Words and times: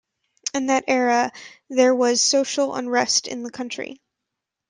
In 0.55 0.65
that 0.65 0.85
era, 0.87 1.31
there 1.69 1.93
was 1.93 2.21
social 2.23 2.73
unrest 2.73 3.27
in 3.27 3.43
the 3.43 3.51
country. 3.51 4.01